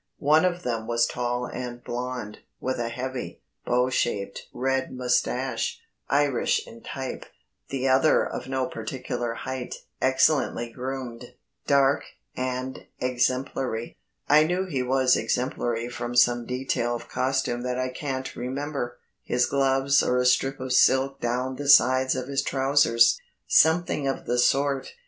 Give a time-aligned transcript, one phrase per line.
[0.17, 6.65] One of them was tall and blond, with a heavy, bow shaped red moustache Irish
[6.65, 7.27] in type;
[7.69, 11.35] the other of no particular height, excellently groomed,
[11.67, 12.03] dark,
[12.35, 13.95] and exemplary.
[14.27, 19.45] I knew he was exemplary from some detail of costume that I can't remember his
[19.45, 24.39] gloves or a strip of silk down the sides of his trousers something of the
[24.39, 24.93] sort.